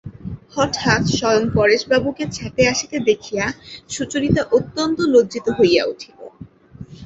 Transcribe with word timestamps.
হঠাৎ 0.55 1.01
স্বয়ং 1.17 1.43
পরেশবাবুকে 1.55 2.25
ছাতে 2.31 2.61
আসিতে 2.67 2.97
দেখিয়া 3.09 3.45
সুচরিতা 3.89 4.43
অত্যন্ত 4.51 4.97
লজ্জিত 5.13 5.47
হইয়া 5.57 5.83
উঠিল। 5.85 6.17